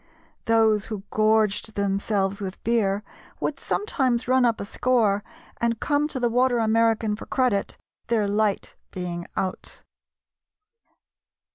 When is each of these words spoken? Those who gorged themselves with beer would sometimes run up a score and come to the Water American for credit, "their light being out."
Those 0.45 0.85
who 0.85 1.03
gorged 1.11 1.75
themselves 1.75 2.41
with 2.41 2.63
beer 2.63 3.03
would 3.39 3.59
sometimes 3.59 4.27
run 4.27 4.45
up 4.45 4.59
a 4.59 4.65
score 4.65 5.23
and 5.57 5.79
come 5.79 6.07
to 6.07 6.19
the 6.19 6.27
Water 6.27 6.57
American 6.57 7.15
for 7.15 7.27
credit, 7.27 7.77
"their 8.07 8.27
light 8.27 8.73
being 8.89 9.27
out." 9.37 9.83